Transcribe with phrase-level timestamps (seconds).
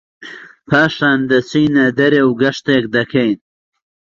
[0.69, 3.37] پاشان دەچینە دەرێ و گەشتێک دەکەین